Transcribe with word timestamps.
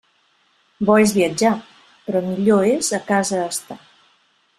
Bo 0.89 0.95
és 1.01 1.11
viatjar, 1.17 1.51
però 2.07 2.21
millor 2.31 2.65
és 2.71 2.89
a 2.99 3.01
casa 3.11 3.43
estar. 3.43 3.79